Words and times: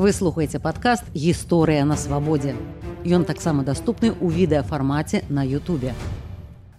Вы 0.00 0.16
слухаеце 0.16 0.56
падкаст 0.64 1.04
гісторыя 1.12 1.84
на 1.84 1.92
свабодзе. 2.00 2.56
Ён 3.04 3.28
таксама 3.28 3.60
даступны 3.68 4.16
ў 4.16 4.32
відэафармаце 4.32 5.28
на 5.28 5.44
Ютубе. 5.44 5.92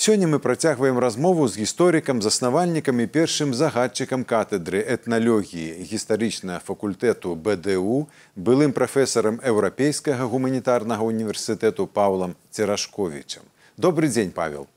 Сёння 0.00 0.28
мы 0.28 0.38
працягваем 0.38 0.96
размову 0.98 1.48
з 1.48 1.58
гісторыкам, 1.58 2.22
заснавальнікам 2.22 3.02
і 3.02 3.06
першым 3.10 3.50
загадчыкам 3.50 4.22
катедры 4.22 4.78
этналогіі 4.78 5.82
гістарычнага 5.90 6.62
факультэту 6.62 7.34
БДУ, 7.34 8.06
былым 8.38 8.70
прафесарам 8.70 9.42
еўрапейскага 9.42 10.30
гуманітарнага 10.30 11.02
універсітэту 11.02 11.90
Паўлам 11.90 12.38
Церашковічам. 12.54 13.42
Добры 13.76 14.06
дзень 14.06 14.30
павел. 14.30 14.68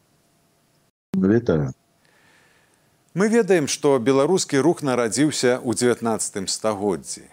Вітаю. 1.14 1.70
Мы 3.14 3.30
ведаем, 3.30 3.68
што 3.68 4.00
беларускі 4.00 4.58
рух 4.58 4.82
нарадзіўся 4.82 5.62
ў 5.62 5.78
19 5.78 6.50
стагоддзі. 6.50 7.30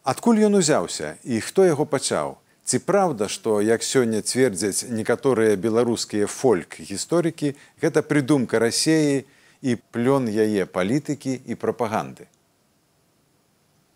Адкуль 0.00 0.48
ён 0.48 0.56
узяўся 0.64 1.20
і 1.28 1.44
хто 1.44 1.68
яго 1.68 1.84
пачаў? 1.84 2.40
Ці 2.64 2.78
праўда, 2.78 3.26
што 3.28 3.60
як 3.60 3.82
сёння 3.82 4.22
цвердзяць 4.22 4.86
некаторыя 4.90 5.56
беларускія 5.56 6.26
фольк-гісторыкі, 6.30 7.54
гэта 7.82 8.02
прыдумка 8.06 8.62
рассеі 8.62 9.24
і 9.62 9.76
плён 9.90 10.30
яе 10.30 10.66
палітыкі 10.66 11.34
і 11.34 11.54
прапаганды. 11.58 12.30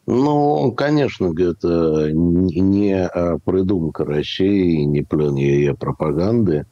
Ну, 0.07 0.73
конечно, 0.77 1.31
гэта 1.31 2.11
не 2.15 3.07
прыдумка 3.45 4.05
рассеі, 4.05 4.87
не 4.87 5.03
плён 5.03 5.39
яе 5.39 5.75
прапаганды. 5.75 6.67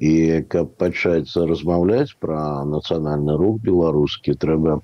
І 0.00 0.42
каб 0.50 0.74
пачаць 0.76 1.30
размаўляць 1.36 2.16
пра 2.18 2.64
нацыянальны 2.66 3.36
рух 3.38 3.60
беларускі, 3.62 4.34
трэба 4.34 4.80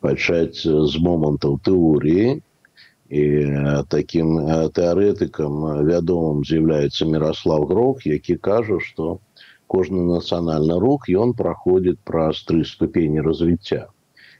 пачаць 0.00 0.64
з 0.64 0.94
момантаў 1.04 1.60
тэорыі, 1.60 2.40
і 3.10 3.24
таким 3.88 4.38
тэарэтыкам 4.76 5.84
вядомым 5.84 6.44
з'яўляецца 6.48 7.04
мирослав 7.04 7.68
грох 7.68 8.06
які 8.06 8.36
кажа 8.36 8.80
что 8.80 9.20
кожны 9.66 10.04
нацыянальны 10.08 10.78
рух 10.80 11.08
ён 11.08 11.34
праходзіць 11.36 12.00
праз 12.04 12.40
тры 12.48 12.64
ступені 12.64 13.20
развіцця 13.20 13.86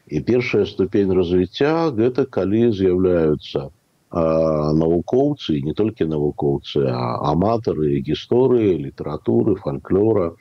і 0.06 0.20
першая 0.20 0.64
ступень 0.64 1.12
развіцця 1.12 1.90
гэта 1.92 2.24
калі 2.24 2.72
з'яўляюцца 2.72 3.68
навукоўцы 4.14 5.60
не 5.60 5.74
толькі 5.74 6.08
навукоўцы 6.08 6.86
а 6.88 7.20
аматары 7.32 8.00
гісторыі 8.08 8.78
літаратуры 8.86 9.56
фальклора 9.60 10.32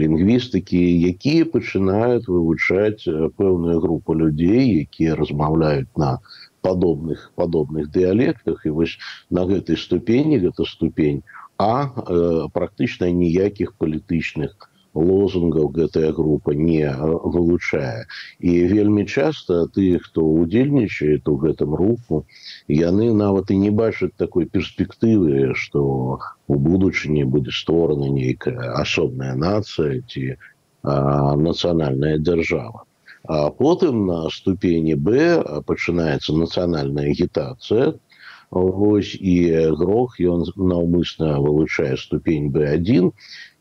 лінгвістыкі 0.00 0.80
якія 1.12 1.48
пачынаюць 1.52 2.28
вывучаць 2.28 3.04
пэўную 3.36 3.80
групу 3.84 4.14
людзей 4.14 4.86
якія 4.86 5.16
размаўляюць 5.18 5.92
на 5.96 6.18
подобных 6.60 7.32
подобных 7.34 7.90
диалектах 7.90 8.66
и 8.66 8.70
вось 8.70 8.98
на 9.30 9.44
гэтай 9.44 9.76
ступені 9.76 10.38
гэта 10.38 10.64
ступень 10.64 11.22
а 11.58 11.90
э, 11.90 12.48
практычна 12.54 13.10
ніякіх 13.10 13.74
палітычных 13.78 14.68
лозунгаў 14.94 15.68
гэтая 15.74 16.12
група 16.12 16.54
не 16.54 16.90
вылучае 17.34 18.06
і 18.38 18.52
вельмі 18.72 19.04
часто 19.06 19.66
ты 19.68 19.98
хто 20.02 20.24
удзельнічает 20.24 21.28
у 21.28 21.36
гэтым 21.44 21.74
руху 21.74 22.24
яны 22.68 23.12
нават 23.12 23.50
і 23.50 23.58
не 23.64 23.70
бачаць 23.70 24.14
такой 24.16 24.46
перспектывы 24.46 25.54
что 25.54 25.84
у 26.46 26.54
будучыні 26.54 27.24
будзе 27.24 27.52
створана 27.52 28.08
нейкая 28.08 28.74
асобная 28.82 29.34
нацыя 29.34 30.02
ці 30.08 30.36
нацыянальная 30.82 32.18
дзяржава 32.18 32.87
потым 33.26 34.06
на 34.06 34.30
ступені 34.30 34.94
Б 34.94 35.62
пачынаецца 35.66 36.32
нацыянальная 36.32 37.10
агітацыя. 37.10 37.94
Вось 38.50 39.12
і 39.20 39.34
грох 39.76 40.16
ён 40.20 40.46
наўмысна 40.56 41.36
вылучае 41.36 41.96
ступень 42.00 42.48
B1, 42.48 43.12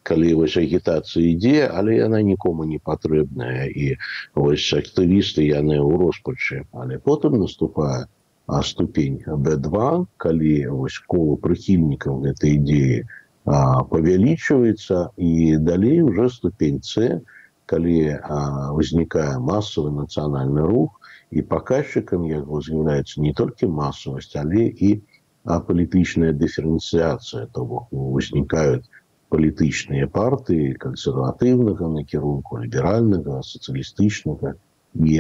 калі 0.04 0.34
вось 0.40 0.56
агітацыя 0.56 1.36
ідзе, 1.36 1.68
але 1.68 2.00
яна 2.00 2.22
нікому 2.22 2.64
не 2.64 2.80
патрэбная. 2.80 3.68
І 3.68 4.00
вось 4.36 4.72
актывісты 4.72 5.44
яны 5.52 5.82
ў 5.84 5.92
роспачы, 6.00 6.64
але 6.72 7.00
потым 7.00 7.40
наступае 7.44 8.08
а 8.48 8.64
ступень 8.64 9.20
B2, 9.28 10.06
калі 10.18 10.68
вось 10.72 11.04
колу 11.12 11.36
прыхільнікаў 11.36 12.24
гэтай 12.24 12.56
ідзеі 12.56 13.04
павялічваецца. 13.92 15.12
І 15.18 15.58
далей 15.60 16.02
уже 16.02 16.30
ступень 16.30 16.80
С, 16.84 17.20
калі 17.72 17.98
ўзнікае 18.80 19.34
масавы 19.52 19.92
нацыянальны 20.00 20.64
рух 20.72 21.12
і 21.32 21.44
паказчыкам 21.54 22.28
яго 22.32 22.62
з'яўляецца 22.68 23.24
не 23.24 23.34
толькі 23.40 23.72
масавасць, 23.80 24.36
але 24.44 24.68
і 24.90 24.92
палітычная 25.68 26.32
дыферэнцыяцыя 26.44 27.48
то 27.56 27.66
бок 27.66 27.92
узнікаюць 27.92 28.88
палітычныя 29.34 30.08
партыі 30.18 30.76
кансерватыўнага 30.84 31.92
накірунку 31.96 32.60
ліберальнага 32.64 33.40
сацыялістычнага 33.50 34.56
і 35.12 35.16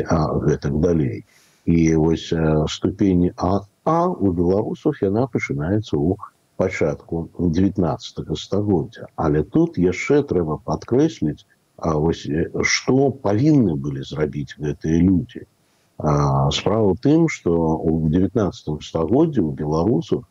гэтак 0.47 0.79
далей 0.83 1.23
і 1.67 1.79
вось 2.03 2.27
ступені 2.75 3.31
а 3.35 3.59
а 3.83 3.99
у 4.07 4.31
беларусах 4.39 5.03
яна 5.03 5.27
пачынаецца 5.33 5.95
ў 5.95 6.15
пачатку 6.59 7.27
19 7.39 8.31
стагоддзя 8.43 9.11
але 9.27 9.43
тут 9.55 9.79
яшчэ 9.83 10.23
трэба 10.31 10.59
падкрэсліць 10.71 11.43
А 11.77 11.93
вось 12.01 12.25
што 12.73 13.11
павінны 13.27 13.75
былі 13.75 14.01
зрабіць 14.09 14.57
гэтыя 14.57 14.97
людзі 15.03 15.45
справа 16.57 16.93
тым 17.01 17.27
што 17.29 17.53
ў 17.81 18.09
19 18.13 18.81
стагоддзе 18.85 19.41
у 19.41 19.51
беларусах 19.61 20.25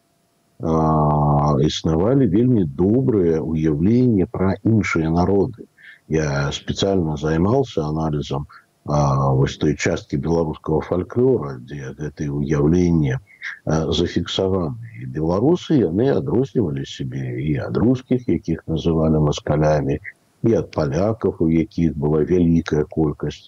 існавалі 1.69 2.27
вельмі 2.35 2.65
добрыя 2.83 3.41
уяўленні 3.43 4.27
пра 4.31 4.55
іншыя 4.63 5.11
народы. 5.11 5.67
Я 6.09 6.51
спецыяльна 6.55 7.17
займаўся 7.19 7.83
аналізам 7.87 8.47
вось 8.87 9.57
той 9.59 9.75
часткі 9.75 10.17
беларускага 10.23 10.81
фальклора 10.87 11.59
дзе 11.59 11.91
гэтые 11.99 12.31
уяўленні 12.31 13.19
зафіксаваны 13.67 15.11
беларусы 15.11 15.83
яны 15.83 16.07
адрознівалі 16.15 16.87
сябе 16.87 17.27
і 17.43 17.59
ад 17.67 17.77
рускіх 17.83 18.31
якіх 18.31 18.63
называлі 18.71 19.27
маскалямі 19.27 19.99
і 20.47 20.57
ад 20.63 20.71
палякаў 20.77 21.37
у 21.41 21.51
якіх 21.51 21.95
была 22.07 22.23
вялікая 22.31 22.85
колькасць 22.97 23.45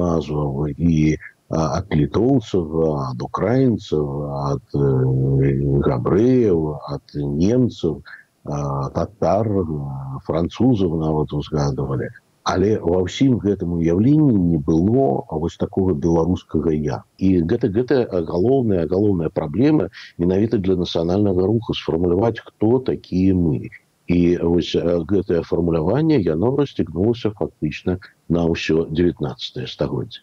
назваў 0.00 0.66
і 0.72 1.16
ад 1.50 1.94
літоўцаў 2.00 2.84
ад 3.04 3.22
украінцаў 3.28 4.06
ад 4.50 4.76
габрэяў 5.88 6.60
ад 6.96 7.16
немцаў 7.44 8.02
татар 8.98 9.48
французаў 10.26 11.00
нават 11.00 11.32
узгадывалі 11.32 12.08
але 12.44 12.70
ва 12.80 13.00
ўсім 13.04 13.38
гэтым 13.44 13.76
уяўленні 13.80 14.34
не 14.36 14.58
было 14.58 15.24
а 15.28 15.40
вось 15.44 15.56
такого 15.56 15.94
беларускага 16.06 16.74
я 16.76 17.00
і 17.16 17.30
гэта 17.52 17.72
гэта 17.76 18.04
галоўная 18.32 18.84
галоўная 18.90 19.30
праблема 19.32 19.88
менавіта 20.18 20.60
для 20.60 20.76
нацыянальнага 20.76 21.48
руху 21.48 21.76
сфармуляваць 21.78 22.44
хто 22.44 22.78
такія 22.90 23.32
мы 23.32 23.72
і 24.06 24.36
вось 24.36 24.74
гэтае 24.76 25.42
фармуляванне 25.48 26.20
яно 26.20 26.56
расцягнулася 26.56 27.32
фактычна 27.32 27.98
на 28.28 28.44
ўсё 28.44 28.84
19 28.90 29.68
стагоддзе. 29.68 30.20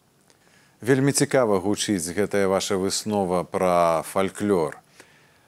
Вельмі 0.82 1.12
цікава 1.12 1.58
гучыць 1.58 2.14
гэтая 2.14 2.46
ваша 2.46 2.78
выснова 2.78 3.42
пра 3.42 4.02
фальклор. 4.06 4.78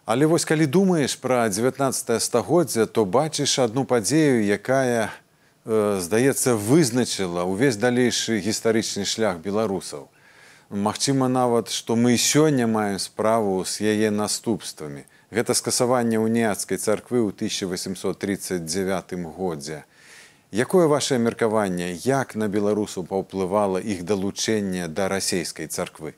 Але 0.06 0.26
вось 0.26 0.44
калі 0.44 0.66
думаеш 0.66 1.16
пра 1.16 1.48
19 1.48 2.22
стагоддзя 2.22 2.86
то 2.86 3.04
бачыш 3.06 3.58
адну 3.58 3.84
падзею 3.84 4.42
якая 4.42 5.10
э, 5.64 5.98
здаецца 6.02 6.58
вызначыла 6.58 7.46
ўвесь 7.46 7.78
далейшы 7.78 8.42
гістарычны 8.42 9.06
шлях 9.06 9.38
беларусаў. 9.38 10.10
Магчыма 10.70 11.28
нават 11.30 11.70
што 11.70 11.94
мы 11.94 12.18
сёння 12.18 12.66
маем 12.66 12.98
справу 12.98 13.62
з 13.64 13.94
яе 13.94 14.10
наступствамі 14.10 15.06
Гэта 15.34 15.54
скасаванне 15.58 16.18
уніяцкай 16.22 16.78
царквы 16.78 17.18
ў 17.18 17.34
1839 17.34 19.14
годзе. 19.34 19.82
Якое 20.54 20.86
ваше 20.86 21.18
меркаванне, 21.18 21.88
як 22.06 22.36
на 22.38 22.46
беларусу 22.46 23.02
паўплывала 23.02 23.82
іх 23.82 24.04
далучэнне 24.06 24.86
да 24.86 25.08
расійскай 25.10 25.66
царквы? 25.66 26.14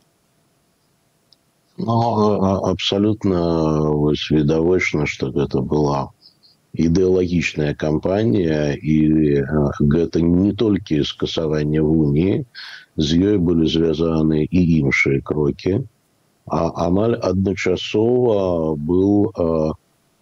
Ну, 1.79 1.97
абсалютна 2.69 3.41
відавочна, 4.37 5.09
што 5.09 5.33
гэта 5.33 5.65
была 5.65 6.12
ідэалагічная 6.77 7.73
кампанія 7.73 8.77
і 8.77 8.97
гэта 9.97 10.21
не 10.21 10.53
толькі 10.53 11.01
скасаванне 11.09 11.81
вуніі 11.81 12.45
з 13.01 13.09
ёй 13.33 13.41
былі 13.41 13.65
звязаны 13.65 14.45
і 14.45 14.61
іншыя 14.85 15.25
крокі 15.25 15.81
а 16.47 16.87
амаль 16.87 17.15
адначасова 17.15 18.77
был 18.77 19.33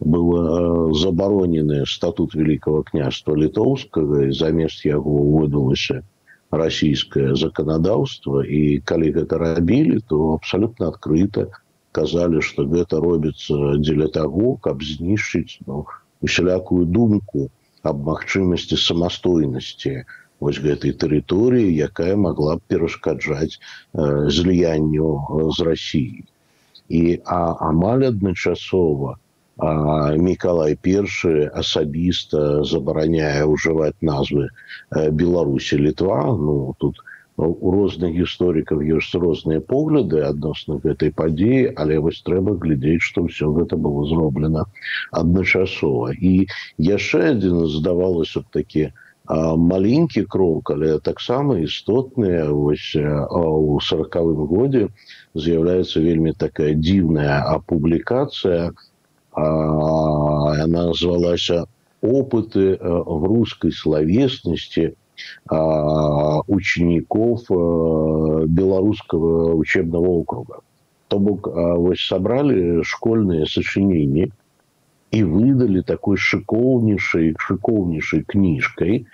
был 0.00 0.94
забаронены 0.94 1.84
статут 1.86 2.34
великого 2.34 2.82
княства 2.82 3.34
літоўскага 3.34 4.32
замест 4.32 4.84
яго 4.84 5.20
выдалася 5.36 6.02
расійскае 6.50 7.34
заканадаўства 7.36 8.44
і 8.44 8.80
калі 8.84 9.12
гэта 9.18 9.38
рабілі 9.38 10.00
то 10.08 10.34
абсалютна 10.34 10.88
адкрыта 10.92 11.46
казалі 11.92 12.40
што 12.40 12.66
гэта 12.72 13.00
робіцца 13.04 13.78
дзеля 13.84 14.08
таго 14.08 14.56
каб 14.66 14.82
знішчыць 14.82 15.60
ну, 15.66 15.86
усялякую 16.20 16.84
думку 16.98 17.48
аб 17.82 18.04
магчымасці 18.10 18.80
самастойнасці 18.80 19.94
вось 20.40 20.62
гэтай 20.62 20.92
тэрыторыі 20.92 21.74
якая 21.88 22.14
могла 22.16 22.56
б 22.56 22.60
перашкаджаць 22.68 23.54
э, 23.54 24.30
зліянню 24.30 25.50
з 25.56 25.68
рассіі 25.70 26.24
і 26.88 27.02
а 27.24 27.42
амаль 27.72 28.08
адначасова 28.12 29.18
Миколай 29.56 30.74
першы 30.74 31.46
асабіста 31.54 32.64
забараняе 32.66 33.46
ўжываць 33.46 33.94
назвы 34.02 34.48
беларусі 34.90 35.78
літва. 35.78 36.34
Ну 36.34 36.74
тут 36.82 36.98
у 37.38 37.70
розных 37.70 38.18
гісторыкаў 38.18 38.82
ёсць 38.98 39.14
розныя 39.14 39.62
погляды 39.62 40.26
адносна 40.26 40.80
гэтай 40.82 41.14
падзеі 41.14 41.70
але 41.78 42.02
вось 42.02 42.18
трэба 42.26 42.58
глядзець 42.58 43.06
што 43.06 43.26
ўсё 43.30 43.54
гэта 43.54 43.78
было 43.78 44.02
зроблена 44.10 44.66
адначасова. 45.22 46.10
І 46.18 46.50
яшчэ 46.90 47.38
адзін 47.38 47.66
здавалася 47.78 48.42
б 48.42 48.50
такі 48.58 48.90
маленькі 49.28 50.24
крок 50.24 50.70
але 50.70 50.98
таксама 50.98 51.58
істотныя 51.60 52.48
вось 52.52 52.96
у 52.96 53.80
сорокавым 53.80 54.46
годзе 54.50 54.88
з'яўляецца 55.34 56.00
вельмі 56.00 56.32
такая 56.32 56.74
дзіўная 56.74 57.40
апублікацыя 57.56 58.72
у 58.72 58.84
она 59.36 60.86
называлась 60.86 61.50
«Опыты 62.00 62.76
в 62.80 63.24
русской 63.24 63.72
словесности 63.72 64.94
учеников 65.50 67.40
Белорусского 68.48 69.54
учебного 69.54 70.06
округа». 70.06 70.58
То 71.08 71.18
бок 71.18 71.48
собрали 71.96 72.82
школьные 72.82 73.46
сочинения 73.46 74.30
и 75.14 75.22
выдали 75.22 75.80
такой 75.80 76.16
шикоўнейшей 76.16 77.34
шикоўнейшей 77.38 78.24
книжкой 78.24 79.06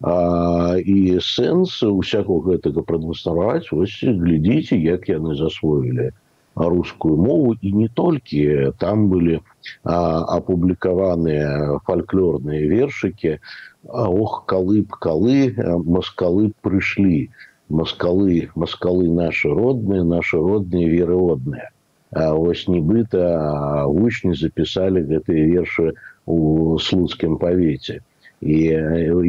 а, 0.00 0.76
і 0.80 1.20
сэнс 1.20 1.82
усякого 1.82 2.40
гэтага 2.48 2.84
прадмаставаць 2.88 3.68
вось 3.70 3.98
глядзіце 4.00 4.80
як 4.80 5.08
яны 5.12 5.36
засвоілі 5.36 6.10
рускую 6.56 7.16
мову. 7.16 7.54
І 7.60 7.72
не 7.72 7.88
толькі 7.88 8.72
там 8.78 9.08
былі 9.12 9.40
апублікаваныя 9.84 11.78
фальклорныя 11.84 12.64
вершыкі 12.72 13.36
ох 13.84 14.44
калы 14.48 14.82
б 14.88 15.00
калы 15.04 15.52
маскалы 15.84 16.52
прыйшлі 16.64 17.28
маскалы 17.68 18.48
маскалы 18.56 19.08
наши 19.08 19.48
родныя 19.48 20.04
наши 20.04 20.36
родныя 20.36 20.88
верыводныя 20.88 21.70
ось 22.12 22.68
нібыта 22.68 23.86
вучні 23.88 24.34
запісалі 24.36 25.00
гэтыя 25.08 25.48
вершы 25.48 25.92
у 26.26 26.78
слуцкім 26.78 27.38
павеце 27.40 28.00
і 28.42 28.58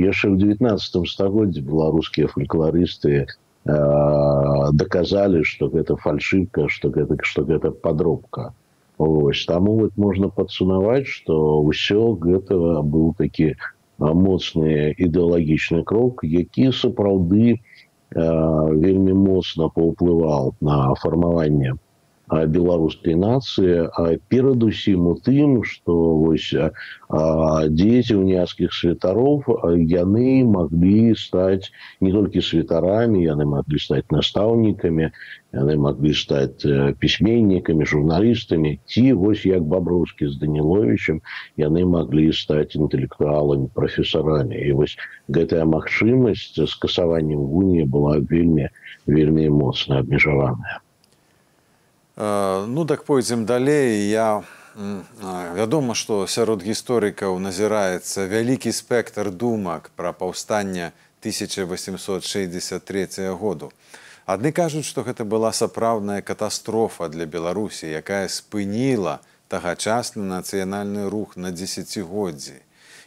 яшчэ 0.03 0.33
ў 0.33 0.35
19 0.41 1.07
стагоддзе 1.07 1.61
беларускія 1.61 2.27
фальклорысты 2.27 3.27
доказали 3.63 5.43
что 5.43 5.69
гэта 5.69 5.95
фальшивка 5.95 6.67
что 6.67 6.89
гэта 6.89 7.15
что 7.21 7.45
гэта 7.45 7.71
подробка. 7.71 8.53
Ось. 8.97 9.45
Таму 9.45 9.79
вот 9.79 9.97
можно 9.97 10.29
подсунаваць 10.29 11.07
что 11.07 11.63
ўсё 11.63 12.19
гэтага 12.19 12.83
быў 12.83 13.15
такі 13.17 13.55
моцны 13.99 14.91
ідэалагічны 14.97 15.83
крок 15.87 16.23
які 16.23 16.71
сапраўды 16.75 17.63
вельмі 18.11 19.13
моцна 19.13 19.69
паўплываў 19.69 20.55
на 20.59 20.93
фармаванне 20.99 21.73
беларускай 22.32 23.14
нацыі 23.16 23.88
перадусім 24.28 25.06
у 25.08 25.14
тым 25.24 25.64
што 25.64 25.94
вось 26.20 26.52
дзеці 27.80 28.16
уняцкіх 28.20 28.74
святароў 28.76 29.40
яны 29.92 30.44
маглі 30.44 31.16
стаць 31.16 31.72
не 32.04 32.12
толькі 32.12 32.44
святарамі 32.44 33.24
яны 33.24 33.48
маглі 33.48 33.80
стаць 33.80 34.04
настаўнікамі 34.12 35.08
яны 35.56 35.76
маглі 35.80 36.12
стаць 36.12 36.68
пісьменнікамі 37.00 37.88
журналістамі 37.92 38.76
ці 38.84 39.04
вось 39.22 39.46
як 39.48 39.64
баброўскі 39.64 40.28
з 40.28 40.36
даніловичем 40.42 41.22
яны 41.56 41.86
маглі 41.94 42.26
стаць 42.36 42.76
інтэлектуаламі 42.76 43.72
прафесарамі 43.72 44.60
і 44.66 44.76
вось 44.82 44.98
гэтая 45.32 45.64
магчымасць 45.64 46.60
скасаваннем 46.76 47.40
гуні 47.54 47.88
была 47.88 48.20
вельмі 48.20 48.68
вельмі 49.06 49.48
моцна 49.62 50.04
абмежаваная 50.04 50.81
Ну 52.15 52.85
так 52.85 53.05
пойдзем 53.05 53.45
далей 53.45 54.09
я 54.09 54.43
вядома 54.75 55.95
што 55.95 56.27
сярод 56.27 56.61
гісторыкаў 56.61 57.39
назіраецца 57.39 58.27
вялікі 58.29 58.71
спектр 58.71 59.31
думак 59.31 59.89
пра 59.95 60.13
паўстанне 60.13 60.91
1863 61.21 63.29
году. 63.33 63.71
Адны 64.25 64.51
кажуць, 64.51 64.85
што 64.85 65.03
гэта 65.03 65.25
была 65.25 65.51
сапраўдная 65.51 66.21
катастрофа 66.21 67.09
для 67.09 67.25
Беларусі, 67.25 67.89
якая 67.89 68.27
спыніла 68.27 69.19
тагачасны 69.49 70.23
нацыянальны 70.23 71.09
рух 71.09 71.35
на 71.35 71.51
дзесяцігоддзі. 71.51 72.61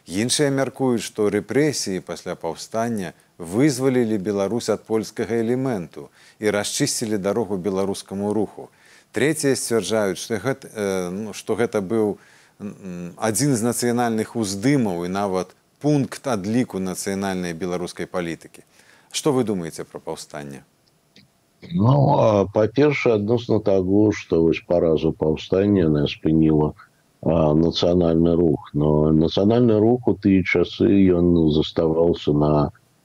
Іншыя 0.07 0.49
мяркуюць, 0.51 1.03
што 1.03 1.29
рэпрэсіі 1.31 2.03
пасля 2.03 2.35
паўстання 2.35 3.13
вызвалілі 3.37 4.17
Беларусь 4.17 4.69
ад 4.69 4.83
польскага 4.87 5.35
элементу 5.39 6.09
і 6.39 6.51
расчысцілі 6.51 7.17
дарогу 7.17 7.57
беларускаму 7.57 8.33
руху. 8.33 8.69
Трэція 9.17 9.57
сцвярджаюць, 9.57 10.21
што 10.21 10.37
э, 10.37 11.09
ну, 11.09 11.33
што 11.33 11.57
гэта 11.57 11.81
быў 11.81 12.17
адзін 13.17 13.55
з 13.57 13.65
нацыянальных 13.65 14.35
уздымаў 14.37 15.05
і 15.05 15.09
нават 15.13 15.53
пункт 15.81 16.27
адліку 16.27 16.77
нацыянальнай 16.77 17.53
беларускай 17.53 18.05
палітыкі. 18.05 18.65
Што 19.09 19.33
вы 19.33 19.43
думаеце 19.43 19.85
пра 19.89 20.01
паўстанне? 20.01 20.61
Ну 21.73 21.93
па-першае, 22.53 23.15
адносна 23.17 23.59
таго, 23.59 24.11
што 24.13 24.41
вось 24.45 24.61
паразу 24.67 25.11
паўстання 25.13 25.89
нас 25.89 26.13
спыніла 26.13 26.73
нацыянальны 27.21 28.35
рух. 28.37 28.69
Но 28.73 29.11
нацыянальны 29.11 29.79
рух 29.81 30.07
у 30.07 30.13
тыя 30.13 30.43
часы 30.43 30.89
ён 31.17 31.49
заставаўся 31.57 32.33
на 32.33 32.51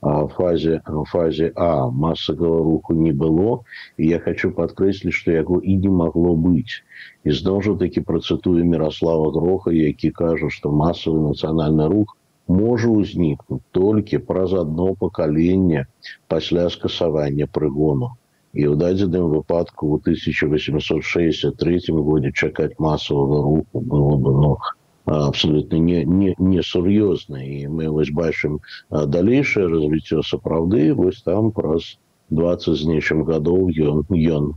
фазе 0.02 0.82
фазе 1.10 1.52
а 1.54 1.90
массового 1.90 2.64
руху 2.64 2.94
не 2.94 3.12
было 3.12 3.62
і 3.96 4.08
я 4.08 4.18
хочу 4.18 4.50
подкрэсліць 4.50 5.14
что 5.14 5.30
яго 5.30 5.60
і 5.60 5.76
не 5.76 5.88
могло 5.88 6.34
быть. 6.34 6.82
І 7.24 7.30
зноў 7.30 7.62
жа 7.62 7.74
таки 7.78 8.00
процытую 8.00 8.64
мирослава 8.64 9.30
гроха 9.30 9.70
які 9.70 10.10
кажа 10.10 10.50
что 10.50 10.72
массовый 10.72 11.22
нацыянальны 11.22 11.86
рух 11.86 12.16
можа 12.48 12.90
ўзнікнуць 12.90 13.62
толькі 13.70 14.18
праз 14.18 14.52
одно 14.52 14.94
пакаленне 14.94 15.86
пасля 16.26 16.68
скасавання 16.68 17.46
прыгону 17.46 18.10
і 18.52 18.66
ў 18.66 18.74
дадзеным 18.76 19.30
выпадку 19.30 19.86
у 19.86 20.02
1863 20.02 21.80
годзе 21.88 22.32
чакаць 22.34 22.74
массового 22.78 23.42
руху 23.42 23.80
было 23.80 24.16
бы 24.16 24.34
но 24.34 24.40
ну, 24.42 24.81
абсолютно 25.04 25.76
не 25.76 26.04
не 26.04 26.34
не 26.38 26.62
сур'ёзна 26.62 27.42
і 27.42 27.66
мы 27.68 27.90
вось 27.90 28.10
бачым 28.10 28.60
далейшае 28.90 29.66
развіццё 29.66 30.22
сапраўды 30.22 30.94
вось 30.94 31.22
там 31.22 31.50
праз 31.50 31.98
20 32.30 32.78
з 32.78 32.86
нечым 32.86 33.24
гадоў 33.24 33.70
ён 33.74 34.06
ён 34.12 34.54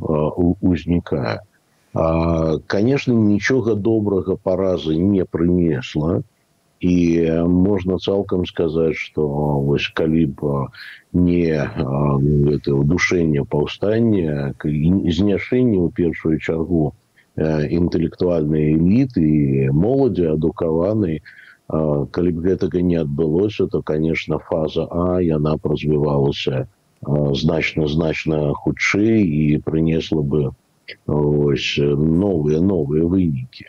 узнікае 0.62 1.42
конечно 2.68 3.14
нічога 3.14 3.76
добрага 3.76 4.36
паразы 4.36 4.96
не 4.96 5.26
прынесла 5.26 6.22
і 6.82 6.96
можна 7.48 7.98
цалкам 7.98 8.46
сказаць 8.46 9.00
что 9.02 9.26
вось 9.66 9.88
калі 9.88 10.26
б 10.38 10.68
не 11.14 11.50
это 11.56 12.76
удушэнне 12.76 13.46
паўстання 13.50 14.54
зняшэнне 14.62 15.80
ў 15.82 15.90
першую 15.90 16.38
чаргу 16.40 16.94
інтэлектуальныя 17.38 18.76
эліты 18.76 19.24
і 19.24 19.70
моладзі 19.76 20.32
адукаваны 20.36 21.20
калі 21.68 22.32
б 22.32 22.38
гэтага 22.46 22.82
не 22.82 22.98
адбылося 23.02 23.68
то 23.68 23.82
конечно 23.82 24.40
фаза 24.40 24.88
а 24.92 25.20
яна 25.20 25.58
развівалася 25.64 26.68
значна 27.34 27.88
значна 27.88 28.54
хутчэй 28.54 29.22
і 29.26 29.58
прынесла 29.66 30.22
бы 30.22 30.52
ось 31.08 31.78
новыя 31.78 32.62
новыя 32.62 33.06
вынікі. 33.06 33.66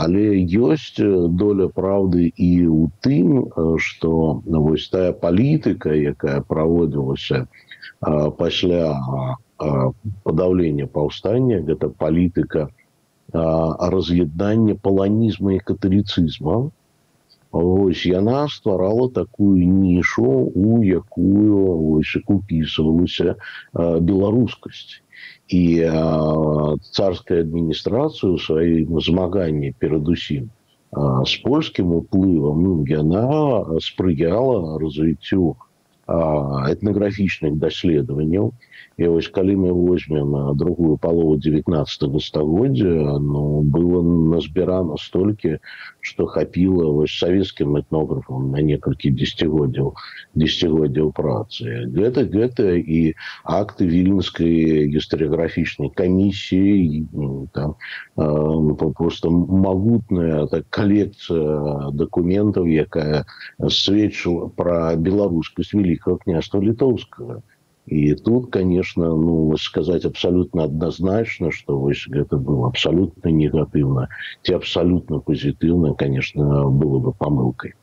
Але 0.00 0.40
ёсць 0.48 0.96
доля 0.96 1.68
праўды 1.68 2.32
і 2.32 2.50
ў 2.72 2.88
тым 3.04 3.52
што 3.76 4.40
вось 4.46 4.88
тая 4.88 5.12
палітыка 5.12 5.92
якая 5.92 6.40
праводзілася 6.40 7.44
пасля 8.40 8.96
падаўлення 10.24 10.86
паўстання 10.86 11.60
гэта 11.68 11.92
палітыка 12.00 12.70
раз'яднання 13.32 14.74
паланізма 14.74 15.52
і 15.52 15.58
каталіцызма 15.58 16.70
Ось 17.52 18.06
яна 18.06 18.46
стварала 18.48 19.08
такую 19.08 19.66
нішу 19.66 20.30
у 20.54 20.84
якую 20.84 21.98
ось 21.98 22.14
упісвалася 22.26 23.34
беларускасць 23.74 25.02
і 25.48 25.62
царская 26.94 27.40
адміністрацыю 27.42 28.38
сваім 28.38 29.00
змаганні 29.02 29.74
перадусім 29.82 30.46
з 31.26 31.42
польскім 31.42 31.90
уплывам 31.94 32.62
ну, 32.62 32.86
яна 32.86 33.26
спрыяла 33.82 34.78
развіццю 34.78 35.56
этнаграфічных 36.10 37.58
даследаванняў 37.58 38.52
і 39.00 39.08
вось 39.08 39.28
калі 39.28 39.56
мы 39.56 39.72
возьмем 39.72 40.56
другую 40.56 40.96
палову 40.98 41.36
19 41.36 42.22
стагоддзя 42.22 43.18
ну 43.20 43.62
было 43.62 44.02
назбірана 44.02 44.96
столькі 44.98 45.58
что 46.00 46.26
хапіла 46.26 46.90
вось 46.92 47.16
савецкім 47.18 47.76
этнографам 47.76 48.50
на 48.50 48.60
некалькі 48.64 49.10
десятгоддзяў 49.10 49.94
десятгоддзяў 50.34 51.12
працы. 51.12 51.86
Гэта 51.94 52.24
гэта 52.24 52.76
і 52.76 53.14
акты 53.44 53.86
віленскай 53.86 54.88
гістарыяграфічнай 54.92 55.92
камісіі 55.94 57.04
там 57.52 57.76
просто 58.96 59.30
магутная 59.30 60.46
так 60.46 60.66
калекцыя 60.70 61.90
дакументаў 61.92 62.66
якая 62.66 63.24
сведчыла 63.68 64.48
пра 64.56 64.96
беларускасць 64.96 65.74
великкага 66.00 66.18
княства 66.24 66.60
літоўскага 66.60 67.42
і 67.86 68.14
тут 68.14 68.52
конечно 68.52 69.16
ну 69.16 69.56
сказать 69.58 70.04
абсолютно 70.04 70.64
однозначно 70.64 71.50
что 71.50 71.78
вось 71.78 72.06
гэта 72.08 72.36
было 72.36 72.68
абсолютно 72.68 73.28
негатыўна 73.28 74.08
ці 74.42 74.54
абсолютно 74.54 75.20
позітыўна 75.20 75.94
конечно 75.94 76.70
было 76.70 76.98
бы 76.98 77.12
помылкой. 77.12 77.74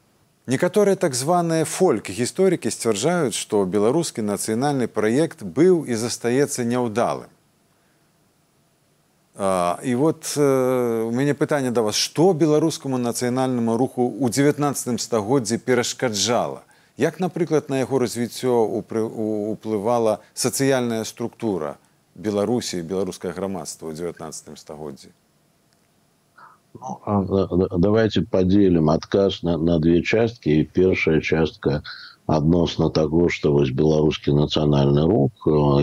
Некаторыя 0.47 0.95
так 0.95 1.13
званыя 1.13 1.65
фольк 1.65 2.09
гісторыкі 2.09 2.71
сцвярджаюць 2.71 3.35
что 3.35 3.65
беларускі 3.65 4.21
нацыянальны 4.21 4.87
праект 4.87 5.43
быў 5.43 5.85
і 5.85 5.95
застаецца 5.95 6.63
няўдалым 6.63 7.29
і 9.37 9.95
вот 9.95 10.33
э, 10.35 11.03
у 11.05 11.11
мяне 11.11 11.35
пытанне 11.35 11.69
да 11.69 11.81
вас. 11.85 11.93
Што 11.93 12.33
беларускаму 12.33 12.97
нацыянальнаму 12.97 13.77
руху 13.77 14.09
ў 14.09 14.33
19 14.33 14.97
стагоддзі 14.97 15.61
перашкаджала 15.61 16.65
Як, 16.97 17.19
напрыклад, 17.19 17.69
на 17.69 17.79
яго 17.85 17.99
развіццё 18.01 18.53
уплывала 19.53 20.19
сацыяльная 20.33 21.03
структура 21.05 21.77
Беларусі 22.15 22.81
беларускае 22.81 23.33
грамадства 23.37 23.93
ў 23.93 24.17
19 24.17 24.57
стагоддзі? 24.57 25.13
Ну, 26.73 27.69
давайте 27.77 28.21
поделим 28.21 28.89
отказ 28.89 29.43
на, 29.43 29.57
на 29.57 29.77
две 29.79 30.01
частки. 30.01 30.49
И 30.49 30.63
первая 30.65 31.21
частка 31.21 31.83
адносна 32.25 32.89
того, 32.89 33.29
что 33.29 33.53
вось 33.53 33.69
беларускі 33.69 34.33
нацыянальны 34.33 35.05
рух, 35.05 35.31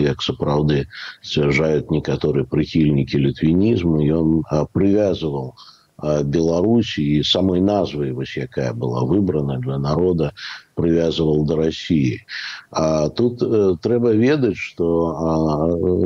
як 0.03 0.19
сапраўды 0.19 0.87
сцвярджаюць 1.23 1.95
некаторыя 1.95 2.43
прыхільнікі 2.43 3.23
літвінізму, 3.23 4.03
ён 4.03 4.43
прывязывал 4.75 5.55
Беларусі 6.03 7.01
і 7.01 7.23
самой 7.23 7.61
назвай 7.61 8.11
вось 8.11 8.35
якая 8.35 8.73
была 8.73 9.07
выбрана 9.07 9.57
для 9.63 9.79
народа 9.79 10.33
прывязывал 10.75 11.45
до 11.45 11.55
России. 11.55 12.25
А 12.71 13.09
тут 13.09 13.41
э, 13.41 13.75
трэба 13.81 14.11
ведаць 14.11 14.57
что 14.57 14.87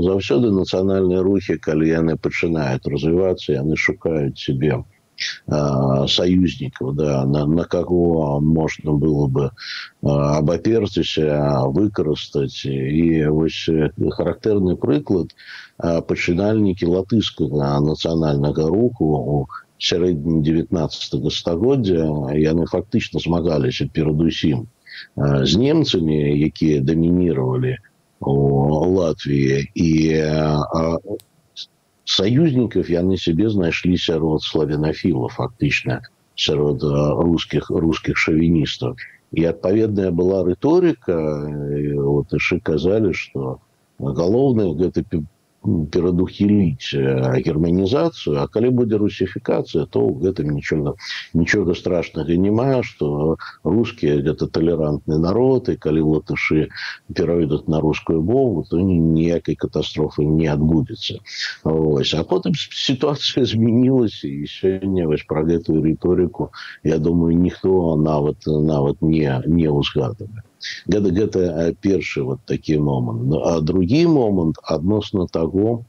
заўсёды 0.01 0.51
нацыянальныя 0.51 1.21
рухи 1.21 1.57
калі 1.57 1.89
яны 1.89 2.17
пачынаюць 2.17 2.85
развиваться 2.85 3.53
яны 3.53 3.75
шукаюць 3.75 4.38
себе 4.38 4.83
союзников 6.07 6.95
да 6.95 7.25
на, 7.25 7.45
на 7.45 7.65
кого 7.65 8.39
можно 8.39 8.93
было 8.93 9.27
бы 9.27 9.51
абаперціся 10.01 11.65
выкарыстаць 11.67 12.63
і 12.65 13.27
вось 13.27 13.67
характэрны 14.15 14.77
прыклад 14.77 15.35
пачынальнікі 15.77 16.93
латышскага 16.95 17.79
нацыянальнага 17.83 18.69
руху 18.69 19.47
у 19.79 19.83
сярэднім 19.88 20.43
19 20.43 21.31
стагоддзя 21.31 22.36
яны 22.36 22.67
фактычна 22.67 23.24
змагаліся 23.24 23.88
перадусім 23.88 24.67
з 25.15 25.55
немцамі 25.55 26.19
якія 26.48 26.83
дамінировали 26.83 27.77
Латвіі 28.19 29.71
і 29.79 29.89
саюзнікаў 32.03 32.91
яны 32.91 33.15
сябе 33.15 33.48
знайшлі 33.55 33.95
сярод 33.95 34.43
славянафіла 34.43 35.31
фактычна 35.31 36.01
сярод 36.36 36.83
русских 37.24 37.71
русских 37.71 38.19
шавіністаў 38.19 39.00
і 39.31 39.48
адпаведная 39.48 40.12
была 40.12 40.43
рыторыка 40.43 41.15
вот 42.03 42.36
яшчэ 42.36 42.59
казалі 42.59 43.15
что 43.15 43.63
галоўнае 44.00 44.75
гэта 44.75 45.07
перадухіліць 45.65 46.95
германізацыю 47.45 48.39
а 48.39 48.47
калі 48.47 48.71
будзе 48.79 48.99
русіфікацыя 49.01 49.85
то 49.91 49.99
ў 50.07 50.23
гэтым 50.23 50.55
нічога 50.55 50.95
нічога 51.35 51.75
страшнага 51.75 52.37
няма 52.39 52.79
что 52.87 53.35
рускія 53.63 54.23
гэта 54.23 54.47
талерантны 54.47 55.19
народ 55.19 55.69
і 55.69 55.75
калі 55.75 56.05
латышы 56.15 56.71
пераведуць 57.11 57.67
на 57.67 57.83
рускую 57.83 58.23
мову 58.23 58.63
то 58.69 58.79
ніякай 58.79 59.59
катастрофы 59.59 60.25
не 60.25 60.47
адбудзецца 60.47 61.19
ось. 61.63 62.13
А 62.15 62.23
потым 62.23 62.55
сітуацыя 62.55 63.45
змянілася 63.51 64.27
і 64.27 64.47
сёння 64.47 65.07
вось 65.11 65.27
пра 65.27 65.43
гэтую 65.43 65.83
рыторыку 65.83 66.51
я 66.83 66.97
думаю 66.97 67.35
ніхто 67.35 67.95
нават 67.99 68.47
нават 68.47 69.01
не 69.01 69.27
не 69.47 69.67
ўзгадывае 69.67 70.48
гэта 70.87 71.11
гэта 71.15 71.73
першы 71.81 72.23
вот 72.23 72.39
такі 72.45 72.79
момант 72.79 73.25
ну, 73.31 73.41
а 73.43 73.59
другі 73.61 74.05
момант 74.07 74.61
адносна 74.63 75.27
того 75.27 75.85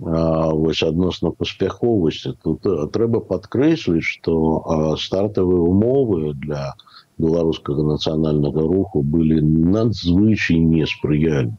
вось 0.00 0.82
адносна 0.82 1.30
паспяховасці 1.30 2.32
тут 2.42 2.64
трэба 2.92 3.20
падкрэсліць 3.20 4.06
что 4.06 4.96
стартавыя 4.96 5.60
умовы 5.60 6.32
для 6.34 6.72
беларускага 7.20 7.84
нацыянальнага 7.84 8.64
руху 8.64 9.02
былі 9.02 9.40
надзвычай 9.44 10.56
неспрыяльны 10.56 11.58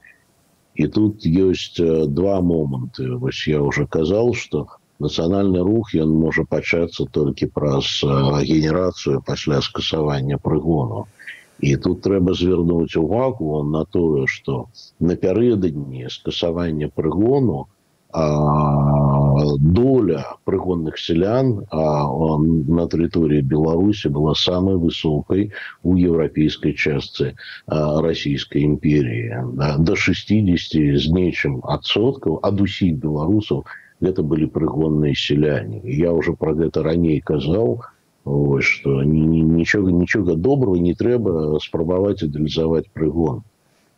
і 0.73 0.87
тут 0.87 1.25
ёсць 1.25 1.77
два 2.17 2.41
моманты 2.41 3.11
вось 3.21 3.45
я 3.47 3.61
уже 3.61 3.85
казал 3.85 4.33
что 4.33 4.67
нацыянальны 5.01 5.61
рух 5.65 5.93
ён 5.93 6.13
можа 6.25 6.45
пачацца 6.49 7.05
толькі 7.17 7.53
праз 7.53 8.01
генерацыю 8.01 9.21
пасля 9.21 9.61
скасавання 9.61 10.37
прыгону 10.37 11.05
І 11.61 11.75
тут 11.77 12.01
трэба 12.05 12.33
звярнуць 12.33 12.97
увагу 12.97 13.61
на 13.63 13.85
тое, 13.85 14.25
што 14.25 14.65
напярэдадні 14.99 16.09
скасавання 16.09 16.89
прыгону 16.89 17.67
а, 18.11 18.23
доля 19.61 20.23
прыгонных 20.49 20.97
сялян 20.97 21.51
а, 21.69 21.83
на 22.79 22.87
тэрыторыі 22.93 23.45
Беларусі 23.53 24.09
была 24.09 24.33
самай 24.33 24.75
высокай 24.81 25.51
у 25.83 25.95
еўрапейскай 25.95 26.73
частцы 26.73 27.35
расійскай 27.67 28.65
імперіі 28.65 29.45
до 29.85 29.95
60 29.95 30.97
з 31.05 31.13
нечым 31.19 31.61
адсоткаў 31.77 32.41
ад 32.41 32.61
усіх 32.65 32.97
беларусаў 33.05 33.63
гэта 34.01 34.25
былі 34.25 34.49
прыгонныя 34.49 35.13
сяляне. 35.13 35.81
Я 35.85 36.11
ўжо 36.17 36.33
пра 36.33 36.57
гэта 36.57 36.81
раней 36.83 37.21
казаў, 37.21 37.85
Ось, 38.23 38.65
что 38.65 39.03
нічога 39.03 39.91
нічога 39.91 40.35
доброго 40.35 40.77
не 40.77 40.93
трэба 40.93 41.59
спрабаваць 41.59 42.21
ідэалізаваць 42.21 42.89
прыгон 42.93 43.41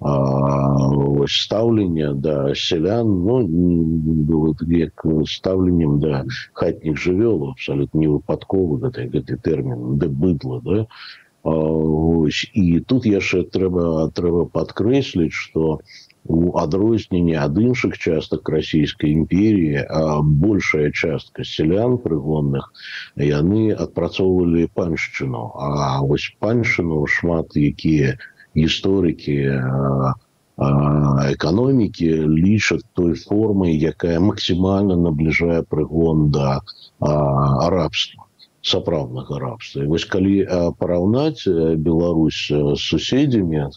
ось 0.03 1.36
стаўленне 1.44 2.13
да 2.13 2.53
сялян 2.56 3.08
ну, 3.24 3.48
было 3.48 4.56
як 4.68 5.06
стаўленнем 5.27 6.00
да 6.00 6.25
хатніх 6.53 6.98
жывёл 6.98 7.51
абсалютна 7.51 8.00
не 8.00 8.08
выпадкова 8.08 8.80
гэты 8.84 9.08
гэты 9.08 9.38
тэрмін 9.38 9.98
да 9.98 10.08
быдла 10.08 10.60
да? 10.63 10.88
ось, 11.44 12.48
і 12.53 12.80
тут 12.80 13.06
яшчэ 13.06 13.44
трэба 13.44 14.12
трэба 14.12 14.46
падкрэсліць 14.46 15.32
что 15.32 15.80
у 16.25 16.58
адрозненне 16.58 17.36
ад 17.39 17.58
іншых 17.60 17.98
частак 17.98 18.50
расійскай 18.50 19.12
імперіі 19.12 19.84
а 19.89 20.22
большая 20.22 20.92
частка 20.92 21.44
сялян 21.44 21.98
прыгонных 22.03 22.72
яны 23.20 23.75
адпрацоўвалі 23.75 24.68
паншчыну 24.74 25.51
а 25.56 26.00
вось 26.01 26.32
паншыну 26.39 27.06
шмат 27.08 27.58
якія 27.60 28.15
гісторыкі 28.56 29.38
эканомікі 31.34 32.10
лічаць 32.39 32.86
той 32.94 33.15
формай 33.20 33.75
якая 33.75 34.20
максімальна 34.20 34.96
набліжае 34.96 35.63
прыгон 35.68 36.30
да 36.32 36.62
арабства 37.03 38.30
сапраўднага 38.63 39.39
рабства 39.44 39.84
і 39.84 39.88
вось 39.92 40.06
калі 40.06 40.48
параўнаць 40.80 41.44
Беларусь 41.88 42.48
з 42.48 42.80
суседзямі 42.80 43.68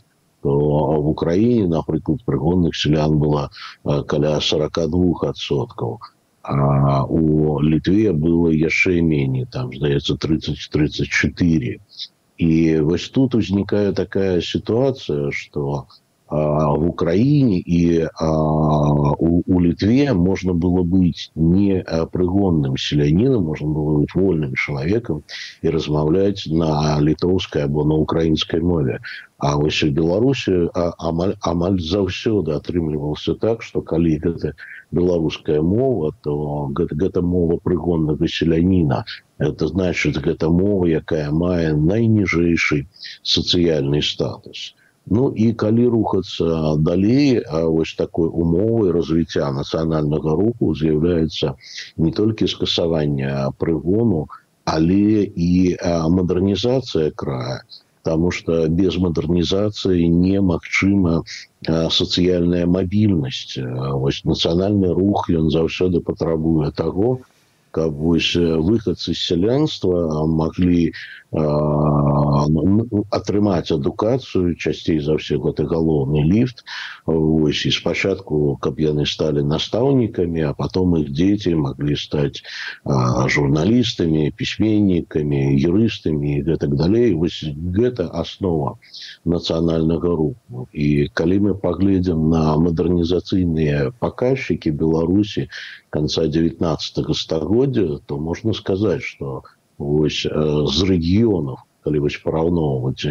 в 0.43 1.09
Украіне 1.09 1.67
напрыклад 1.69 2.25
прыгонных 2.25 2.77
сялян 2.77 3.19
была 3.19 3.51
каля 4.07 4.39
42соткаў 4.39 5.99
а 6.43 7.05
у 7.05 7.61
літве 7.61 8.13
было 8.13 8.51
яшчэ 8.51 9.01
меней 9.03 9.47
там 9.51 9.73
здаецца 9.75 10.17
30 10.17 10.69
34 10.73 11.81
і 12.39 12.81
вось 12.81 13.09
тут 13.09 13.35
узнікае 13.35 13.93
такая 13.93 14.41
сітуацыя 14.41 15.33
что 15.33 15.67
у 15.67 16.06
в 16.29 16.89
Украине 16.89 17.61
и 17.61 18.05
у, 18.21 19.43
у 19.47 19.61
Литве 19.61 20.13
можно 20.13 20.55
было 20.55 20.83
быть 20.83 21.31
не 21.35 21.85
прыгонным 22.13 22.77
селянином, 22.77 23.45
можно 23.45 23.69
было 23.69 23.99
быть 24.01 24.15
вольным 24.15 24.55
человеком 24.55 25.23
и 25.63 25.69
размовлять 25.69 26.47
на 26.47 26.99
литовской 27.01 27.63
або 27.63 27.85
на 27.85 27.95
украинской 27.95 28.61
мове. 28.61 29.01
А 29.39 29.57
вось 29.57 29.83
у 29.85 29.91
Беларусі 29.93 30.73
амаль, 30.75 31.35
амаль 31.45 31.77
заўсёды 31.79 32.57
атрымліваўся 32.57 33.35
так, 33.37 33.63
што 33.63 33.83
калі 33.83 34.17
гэта 34.25 34.55
беларуская 34.91 35.61
мова, 35.61 36.15
то 36.25 36.73
гэта, 36.73 36.97
гэта 36.97 37.23
мова 37.23 37.61
прыгоннага 37.63 38.27
селяніна. 38.27 39.05
Это 39.39 39.69
значит 39.69 40.17
гэта 40.25 40.49
мова, 40.49 40.87
якая 40.89 41.31
мае 41.31 41.77
найніжэйшы 41.77 42.89
сацыяльны 43.23 44.01
статус. 44.01 44.73
Ну 45.09 45.31
і 45.31 45.53
калі 45.53 45.87
рухацца 45.87 46.77
далей 46.83 47.39
вось 47.47 47.95
такой 47.95 48.27
умовай 48.27 48.91
развіцця 48.91 49.53
нацыянальнага 49.55 50.35
руху 50.35 50.75
з'яўляецца 50.75 51.55
не 51.97 52.11
толькі 52.11 52.51
скасавання 52.51 53.53
прыгону, 53.59 54.27
але 54.67 55.31
і 55.31 55.79
мадэрнізацыя 56.11 57.15
края. 57.15 57.63
Потому 58.03 58.31
что 58.31 58.69
без 58.69 58.97
модернизации 59.03 60.07
немагчыма 60.07 61.23
сацыяльная 61.67 62.67
мобільнасць 62.67 63.59
вось 64.03 64.23
нацыянальны 64.25 64.91
рух 64.95 65.31
ён 65.31 65.51
заўсёды 65.51 66.03
патрабуе 66.03 66.71
того 66.71 67.19
каб 67.76 67.96
вось 67.96 68.36
выхадцы 68.36 69.14
з 69.16 69.20
сялянства 69.20 70.28
маглі 70.28 70.92
атрымаць 73.10 73.72
адукацыю 73.72 74.56
часцей 74.60 75.00
за 75.00 75.16
ўсё 75.16 75.40
гэты 75.40 75.64
галоўны 75.64 76.28
ліфт 76.28 76.68
ось 77.08 77.64
і 77.64 77.72
спачатку 77.72 78.60
каб 78.60 78.84
яны 78.84 79.08
сталі 79.08 79.40
настаўнікамі 79.48 80.44
а 80.52 80.54
потом 80.60 81.00
іх 81.00 81.08
дзеці 81.16 81.56
маглі 81.56 81.96
стаць 81.96 82.44
журналістамі 82.84 84.36
пісьменнікамі 84.36 85.56
юрыстамі 85.56 86.36
і 86.36 86.44
гэтак 86.52 86.76
далей 86.76 87.16
вось 87.16 87.40
гэта 87.80 88.12
аснова 88.12 88.76
нацыянальнага 89.24 90.12
руху 90.12 90.68
і 90.76 91.08
калі 91.16 91.40
мы 91.48 91.56
паглядзім 91.56 92.28
на 92.28 92.60
мадэрнізацыйныя 92.60 93.96
паказчыкі 94.04 94.76
беларусі 94.76 95.48
конца 95.96 96.28
19 96.28 97.16
стагоддзя 97.16 97.62
то 98.07 98.19
можна 98.19 98.53
сказаць 98.55 99.03
что 99.03 99.43
вось 99.79 100.23
з 100.25 100.79
рэгіёнаў 100.91 101.67
калі 101.87 102.03
вось 102.03 102.19
параўноўваць 102.19 103.07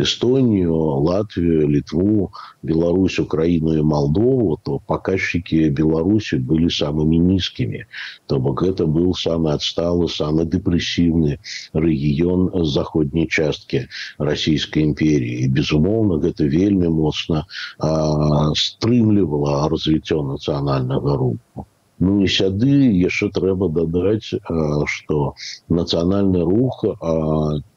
Эстонію, 0.00 0.76
Латвію, 1.04 1.68
літву, 1.68 2.30
Беларусь, 2.62 3.18
Украіну 3.20 3.74
і 3.76 3.82
Малдову, 3.84 4.56
то 4.64 4.80
паказчыкі 4.88 5.68
Беларусі 5.80 6.40
былі 6.40 6.72
самымі 6.72 7.20
нізкімі. 7.20 7.84
То 8.26 8.40
бок 8.40 8.64
гэта 8.64 8.88
быў 8.88 9.12
самы 9.24 9.52
адсталы, 9.52 10.08
самы 10.08 10.48
дэпрэсіўны 10.48 11.36
рэгіён 11.76 12.48
заходняй 12.64 13.28
часткі 13.28 13.84
расійскай 14.16 14.88
імперіі. 14.88 15.52
безумоўна, 15.52 16.16
гэта 16.24 16.48
вельмі 16.48 16.88
моцна 16.88 17.44
стрымлівала 18.64 19.68
развіццё 19.68 20.24
нацыянальнага 20.32 21.20
руху. 21.20 21.68
Ну 22.02 22.14
і 22.26 22.28
сяды 22.34 22.74
яшчэ 22.98 23.28
трэба 23.34 23.68
дадаць 23.70 24.34
что 24.94 25.18
нацыянальны 25.70 26.42
рух 26.42 26.82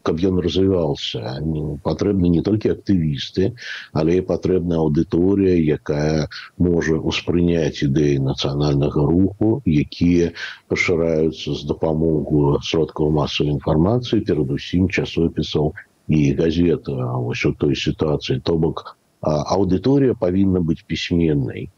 каб 0.07 0.23
ён 0.29 0.39
развіваўся. 0.41 1.37
Патрэбны 1.85 2.31
не 2.33 2.41
толькі 2.41 2.73
актывісты 2.73 3.53
але 3.93 4.17
і 4.17 4.25
патрэбная 4.31 4.79
аўдыторыя 4.81 5.53
якая 5.77 6.25
можа 6.57 6.97
успрыняць 6.97 7.85
ідэі 7.85 8.17
нацыянальнага 8.25 9.05
руху 9.05 9.61
якія 9.85 10.33
пашыраюцца 10.73 11.53
з 11.53 11.61
дапамогу 11.69 12.57
сродкаў 12.65 13.13
масавай 13.21 13.53
інфармацыі 13.53 14.25
перадусім 14.25 14.89
часопісаў 14.89 15.73
і 16.07 16.33
газет. 16.33 16.89
Вось 16.89 17.45
у 17.45 17.53
той 17.53 17.75
сітуацыі 17.75 18.41
то 18.41 18.57
бок 18.57 18.97
аўдыторыя 19.21 20.17
павінна 20.17 20.59
быць 20.65 20.81
пісьменнай 20.89 21.69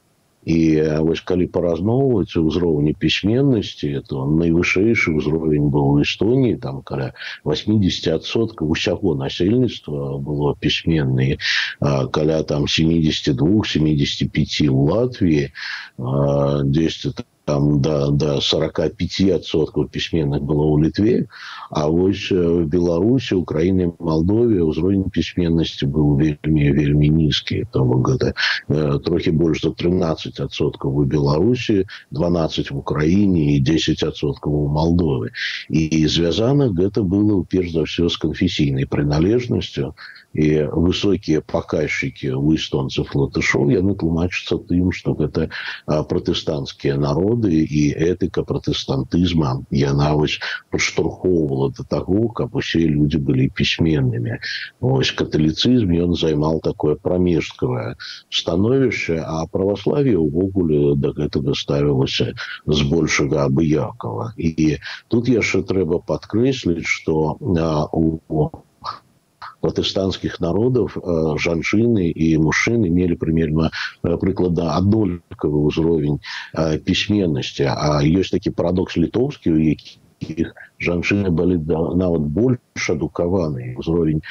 і 0.46 0.82
вось 1.04 1.22
калі 1.22 1.48
паразноўваць 1.52 2.40
узроўні 2.40 2.94
пісьменнасці 3.00 4.04
то 4.08 4.24
найвышэйшы 4.26 5.16
ўзровень 5.20 5.68
быў 5.74 5.96
у 5.96 6.04
эстоніі 6.04 6.56
там 6.64 6.82
каля 6.82 7.12
80соткаў 7.44 8.72
усяго 8.72 9.16
насельніцтва 9.20 10.18
было 10.24 10.56
пісьменны 10.60 11.38
каля 11.80 12.44
там 12.44 12.68
72 12.68 13.66
75 13.66 14.62
у 14.70 14.86
Латвіі 14.88 15.52
10 15.98 17.26
там 17.50 17.82
до, 17.82 18.12
до 18.12 18.38
45% 18.38 19.90
письменных 19.90 20.44
было 20.44 20.66
у 20.66 20.78
Литве, 20.78 21.28
а 21.72 21.88
вот 21.88 22.14
в 22.30 22.66
Беларуси, 22.66 23.34
Украине, 23.34 23.92
Молдове 23.98 24.62
уровень 24.62 25.10
письменности 25.10 25.86
был 25.86 26.16
вельми, 26.16 26.72
вельми 26.72 27.08
низкий. 27.08 27.66
Там 27.72 28.06
это 28.06 28.36
э, 28.68 29.00
трохи 29.04 29.30
больше 29.30 29.70
за 29.70 29.74
13% 29.74 30.74
у 30.84 31.04
Беларуси, 31.04 31.88
12% 32.14 32.74
в 32.74 32.78
Украине 32.78 33.58
и 33.58 33.64
10% 33.64 34.36
у 34.46 34.68
Молдовы. 34.68 35.32
И 35.70 36.08
связано 36.08 36.72
это 36.80 37.02
было, 37.02 37.44
прежде 37.44 37.80
за 37.80 37.86
все, 37.86 38.10
с 38.10 38.18
конфессийной 38.18 38.86
принадлежностью. 38.86 39.96
И 40.34 40.62
высокие 40.72 41.42
показчики 41.42 42.28
у 42.28 42.54
эстонцев 42.56 43.16
латышов, 43.16 43.70
яны 43.70 43.96
тлумачатся 43.96 44.60
тем, 44.70 44.92
что 44.92 45.16
это 45.20 45.50
протестантские 45.86 46.96
народы, 46.96 47.66
і 47.66 47.94
этыка 47.94 48.44
пратэстантызма 48.44 49.66
яна 49.72 50.14
вось 50.16 50.40
падштурхоўвала 50.72 51.70
да 51.78 51.84
таго 51.96 52.28
каб 52.40 52.56
усе 52.62 52.82
людзі 52.86 53.22
былі 53.30 53.50
пісьменнымі 53.60 54.40
ось 54.80 55.12
каталіцызм 55.22 55.94
ён 56.06 56.16
займаў 56.22 56.62
такое 56.66 56.96
прамежкавае 56.96 57.96
становішча 58.30 59.20
а 59.26 59.46
праваславе 59.52 60.16
увогуле 60.18 60.96
да 61.04 61.14
гэтага 61.20 61.58
ставілася 61.58 62.34
збольшага 62.66 63.46
абыякова 63.50 64.34
і 64.38 64.78
тут 65.08 65.30
яшчэ 65.34 65.64
трэба 65.74 66.02
падкрэсліць 66.14 66.88
что 66.96 67.38
у 67.40 68.50
пратэстанцкіх 69.64 70.40
народаў 70.44 70.90
жанчыны 71.46 72.10
і 72.10 72.28
мужчыны 72.46 72.92
мелі 72.94 73.20
прымерна 73.24 73.72
прыклада 74.24 74.72
аднолькавы 74.78 75.66
ўзровень 75.68 76.20
пісьменнасці 76.88 77.68
а 77.74 78.00
ёсць 78.04 78.34
такі 78.36 78.56
парадокс 78.56 78.98
літоўскі 79.04 79.56
у 79.56 79.60
якіх 79.60 80.56
жанчыны 80.88 81.32
былі 81.36 81.60
нават 82.04 82.24
больш 82.40 82.90
адукаваны 82.96 83.76
ўзровень 83.80 84.24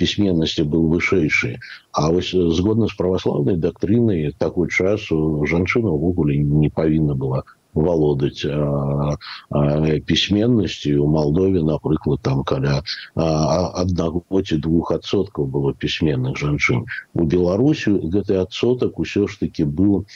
пісьменнасці 0.00 0.68
быў 0.68 0.88
вышэйшы 0.94 1.56
А 1.92 2.10
вось 2.10 2.30
згодна 2.34 2.88
з 2.90 2.96
праваслаўнай 2.98 3.56
дактрынай 3.56 4.32
такой 4.38 4.68
часу 4.68 5.46
жанчына 5.46 5.92
ўвогуле 5.94 6.38
не 6.38 6.70
павінна 6.80 7.14
была 7.14 7.44
валодаць 7.74 8.46
пісьменнасці 10.06 10.94
у 10.98 11.06
Малдове 11.10 11.62
напрыклад 11.62 12.22
там 12.22 12.44
каля 12.44 12.82
аднаго 13.14 14.22
ці 14.42 14.58
двух 14.58 14.92
адсоткаў 14.96 15.50
было 15.56 15.74
пісьменных 15.74 16.38
жанчын 16.38 16.84
у 17.14 17.26
Беларусю 17.34 17.98
гэты 18.14 18.38
адсотак 18.42 18.98
усё 18.98 19.26
ж 19.26 19.40
таки 19.40 19.64
быў 19.64 20.06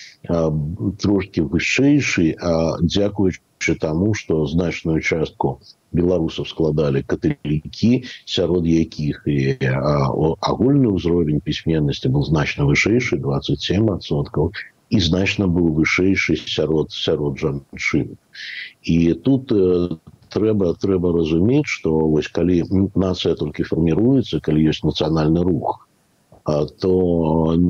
трошки 1.03 1.41
вышэйшы 1.41 2.35
дзякуючы 2.83 3.75
таму 3.81 4.15
что 4.15 4.47
значную 4.47 5.01
частку 5.01 5.59
беларусаў 5.93 6.47
складалі 6.47 7.03
каталікі 7.03 8.05
сярод 8.29 8.67
якіх 8.67 9.23
і 9.27 9.57
агульны 10.53 10.93
ўзровень 10.95 11.41
пісьменнасці 11.41 12.13
был 12.13 12.27
значна 12.29 12.69
вышэйшы 12.69 13.19
27 13.25 13.89
адсоткаў 13.97 14.53
і 14.91 15.01
значна 15.05 15.47
быў 15.47 15.73
вышэйшы 15.81 16.37
сярод 16.45 16.93
сярод 16.93 17.39
жанчын 17.43 18.15
і 18.83 18.97
тут 19.27 19.53
э, 19.53 19.97
трэба 20.33 20.75
трэба 20.85 21.13
разумець 21.17 21.69
что 21.69 21.93
вось 22.15 22.29
калі 22.39 22.63
нацыя 22.95 23.37
толькі 23.41 23.69
фарміруецца 23.71 24.41
калі 24.41 24.65
ёсць 24.73 24.85
нацыянальны 24.89 25.45
рух 25.51 25.89
то 26.81 26.93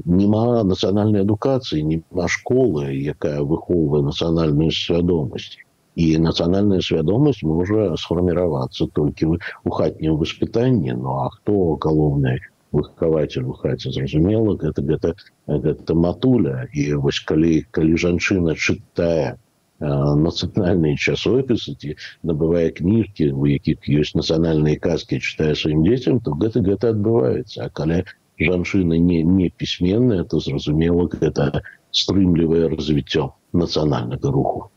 нема 0.06 0.62
нацыянальнай 0.62 1.26
адукацыі 1.26 1.82
нема 1.92 2.28
школы 2.34 2.84
якая 3.14 3.42
выхоўвае 3.42 4.02
нацыянальную 4.10 4.70
свядомасць 4.70 5.58
і 5.98 6.06
нацыянальная 6.22 6.78
свядомасць 6.86 7.42
можа 7.42 7.88
сфарміравацца 8.04 8.86
толькі 9.00 9.34
у 9.34 9.74
хатнім 9.80 10.14
воспитанні 10.22 10.94
ну 11.02 11.18
а 11.24 11.26
хто 11.34 11.74
галоўны 11.86 12.38
выхаватель 12.73 13.45
у 13.45 13.53
хаце 13.53 13.91
зразумела 13.93 14.57
гэта 14.57 14.81
гэта 14.81 15.15
гэта 15.47 15.93
матуля 15.93 16.67
і 16.73 16.93
вось 17.05 17.21
калі 17.31 17.61
калі 17.71 17.97
жанчына 18.05 18.55
чытае 18.57 19.37
нацыянальныя 19.79 20.97
часопісы 20.97 21.75
ці 21.75 21.95
набывае 22.23 22.71
кніжкі 22.79 23.29
у 23.35 23.45
якіх 23.51 23.85
ёсць 24.01 24.15
нацыянальныя 24.17 24.79
казкі 24.79 25.21
чытае 25.21 25.53
сваім 25.59 25.85
дзецям 25.85 26.19
то 26.25 26.33
гэта 26.43 26.65
гэта 26.65 26.93
адбываецца 26.95 27.67
а 27.67 27.69
калі 27.69 28.01
жанчына 28.39 28.97
не 28.97 29.21
не 29.23 29.49
пісьменная 29.49 30.23
то 30.23 30.39
зразумела 30.39 31.07
гэта 31.13 31.61
стрымлівае 31.91 32.73
развіццё 32.73 33.29
нацыянальнага 33.53 34.31
руху 34.31 34.69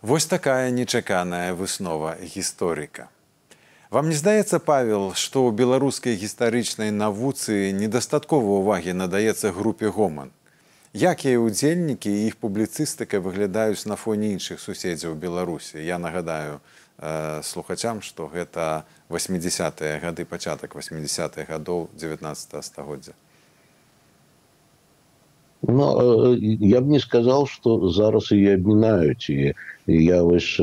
Вось 0.00 0.26
такая 0.26 0.70
нечаканая 0.70 1.54
выснова 1.54 2.16
гісторыка 2.22 3.10
Вам 3.93 4.09
не 4.09 4.15
здаецца 4.17 4.57
павел 4.57 5.03
што 5.13 5.41
ў 5.45 5.53
беларускай 5.53 6.15
гістарычнай 6.17 6.89
навуцы 6.89 7.69
недастаткова 7.77 8.55
увагі 8.61 8.95
надаецца 8.97 9.51
групе 9.53 9.91
гоман? 9.97 10.31
Якія 10.97 11.37
ўдзельнікі 11.37 12.09
і 12.09 12.23
іх 12.25 12.39
публіцыстыка 12.41 13.21
выглядаюць 13.21 13.85
на 13.85 13.93
фоне 13.93 14.33
іншых 14.33 14.65
суседзяў 14.65 15.13
беларусі? 15.13 15.77
Я 15.77 16.01
нагадаю 16.01 16.57
э, 16.57 17.45
слухачам 17.45 18.01
што 18.01 18.25
гэта 18.33 18.89
80-е 19.13 20.01
гады 20.01 20.25
пачатак 20.25 20.73
80-х 20.73 21.45
гадоў 21.45 21.85
19 21.93 22.65
стагоддзя 22.65 23.13
Ну, 25.65 26.35
я 26.35 26.81
б 26.81 26.87
не 26.87 26.99
сказал, 26.99 27.47
что 27.47 27.89
зараз 27.89 28.31
и 28.31 28.45
обминают. 28.47 29.29
И 29.29 29.53
я 29.87 30.23
вось 30.23 30.59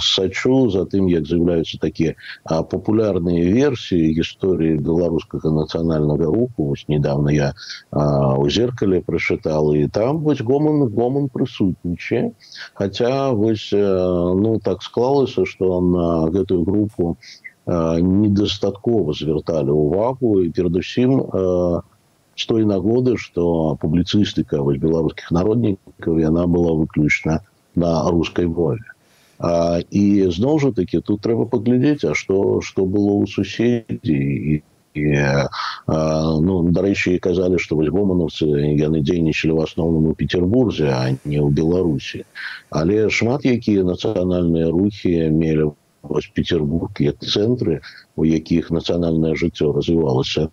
сачу 0.00 0.70
за 0.70 0.84
тым, 0.86 1.10
як 1.10 1.26
з'яўляюцца 1.26 1.78
такія 1.82 2.14
папулярныя 2.46 3.42
версіі 3.50 4.14
гісторыі 4.14 4.78
беларускага 4.78 5.50
нацыянальнага 5.50 6.30
руху. 6.30 6.70
Вось 6.70 6.86
недавно 6.86 7.30
я 7.30 7.54
у 7.90 8.48
зеркале 8.50 9.02
прачытал 9.02 9.74
і 9.74 9.88
там 9.90 10.22
вось 10.22 10.42
гоман 10.42 10.86
гоман 10.94 11.26
прысутнічае. 11.26 12.32
Хаця 12.74 13.30
вось 13.34 13.70
ну 13.72 14.60
так 14.62 14.82
склалася, 14.82 15.44
што 15.44 15.80
на 15.82 16.30
гэтую 16.30 16.62
групу 16.62 17.16
недастаткова 17.66 19.12
звярталі 19.12 19.74
ўвагу 19.74 20.42
і 20.42 20.50
перадусім, 20.54 21.22
с 22.38 22.46
той 22.46 22.64
нагоды 22.64 23.16
что 23.18 23.76
публіцыстыка 23.82 24.62
вось 24.62 24.78
беларускіх 24.78 25.30
народнікаў 25.34 26.22
яна 26.22 26.46
была 26.46 26.74
выключна 26.78 27.40
на 27.74 27.90
рускай 28.10 28.46
мове 28.46 28.86
а, 29.38 29.82
і 29.90 30.30
зноў 30.30 30.58
жа 30.62 30.70
таки 30.72 31.00
тут 31.00 31.20
трэба 31.26 31.50
паглядзець 31.50 32.04
а 32.06 32.14
что 32.14 32.60
что 32.62 32.86
было 32.86 33.18
у 33.18 33.26
суседзі 33.26 34.18
і 34.54 34.62
ну 34.98 36.54
дарэчы 36.74 37.18
казалі 37.18 37.58
что 37.64 37.76
вось 37.76 37.90
гомановцы 37.90 38.46
яны 38.46 39.02
дзейнічалі 39.02 39.58
в 39.58 39.60
асноўным 39.66 40.08
у 40.10 40.14
петербурзе 40.14 40.88
а 40.94 41.02
не 41.24 41.38
ў 41.42 41.50
беларусі 41.58 42.22
але 42.70 43.10
шмат 43.10 43.46
якія 43.46 43.82
нацыянальныя 43.90 44.70
рухі 44.70 45.12
мелі 45.34 45.74
вось 46.02 46.30
петербург 46.34 47.02
як 47.02 47.18
цэнтры 47.22 47.80
у 48.16 48.24
якіх 48.24 48.70
нацыянальнае 48.70 49.34
жыццё 49.34 49.74
развівалася 49.74 50.48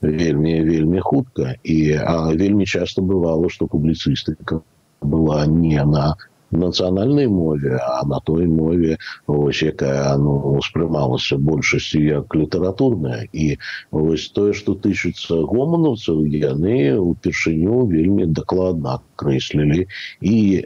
вельмі 0.00 0.62
вельмі 0.62 1.00
хутка 1.00 1.54
і 1.62 1.96
а 1.96 2.34
вельмі 2.34 2.66
часто 2.66 3.02
бывало 3.02 3.48
что 3.48 3.66
публіцыстыка 3.66 4.60
была 5.00 5.46
не 5.46 5.84
на 5.84 6.14
нацыянальнай 6.54 7.26
мове 7.28 7.78
а 7.78 8.04
на 8.06 8.20
той 8.20 8.46
мове 8.46 8.98
ось 9.26 9.62
якая 9.62 10.16
ну 10.16 10.56
успрымалася 10.58 11.38
большасцю 11.38 12.02
як 12.02 12.34
літаратурная. 12.34 13.28
І 13.32 13.58
вось 13.90 14.28
тое 14.30 14.52
что 14.52 14.74
тычыцца 14.74 15.42
гоманаўцаў 15.42 16.24
яны 16.24 16.98
упершыню 16.98 17.86
вельмі 17.86 18.26
дакладна 18.26 19.00
крэслілі 19.16 19.86
і 20.20 20.36
э, 20.58 20.64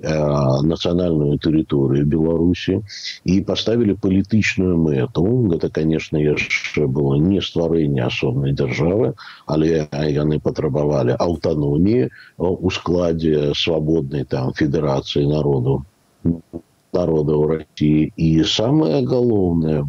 нацыянальную 0.65 1.39
тэрыторыю 1.39 2.07
беларусі 2.07 2.81
і 3.25 3.41
поставілі 3.41 3.99
палітычную 4.01 4.77
мэту. 4.77 5.25
Гэта 5.53 5.69
конечно 5.71 6.19
яшчэ 6.19 6.87
было 6.87 7.17
не 7.17 7.41
стварэнне 7.41 8.07
асобнай 8.07 8.53
дзяржавы 8.53 9.15
але 9.47 9.89
яны 9.93 10.39
патрабавалі 10.41 11.17
аўтаноміі 11.19 12.09
у 12.39 12.71
складзе 12.71 13.53
свабоднай 13.55 14.25
там 14.25 14.53
федэрацыі 14.53 15.27
народу 15.29 15.78
народа 16.93 17.33
ў 17.37 17.45
Росіі 17.53 18.13
і 18.17 18.29
самае 18.49 19.05
галоўнае 19.05 19.85